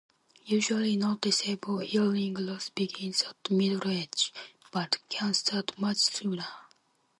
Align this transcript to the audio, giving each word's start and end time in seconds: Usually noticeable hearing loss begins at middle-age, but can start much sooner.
Usually 0.47 0.95
noticeable 0.95 1.77
hearing 1.77 2.33
loss 2.33 2.69
begins 2.69 3.21
at 3.21 3.51
middle-age, 3.51 4.33
but 4.71 4.97
can 5.09 5.35
start 5.35 5.77
much 5.77 5.97
sooner. 5.97 6.47